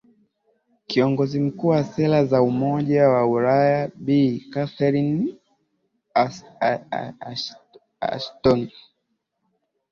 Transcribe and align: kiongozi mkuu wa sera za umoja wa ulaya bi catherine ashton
kiongozi 0.87 1.39
mkuu 1.39 1.67
wa 1.67 1.83
sera 1.83 2.25
za 2.25 2.41
umoja 2.41 3.09
wa 3.09 3.27
ulaya 3.27 3.91
bi 3.95 4.21
catherine 4.53 5.35
ashton 8.13 8.69